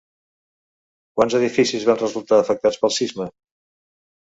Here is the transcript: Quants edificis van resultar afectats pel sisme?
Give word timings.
Quants 1.19 1.35
edificis 1.41 1.85
van 1.91 2.01
resultar 2.01 2.41
afectats 2.47 2.83
pel 2.87 2.97
sisme? 2.99 3.31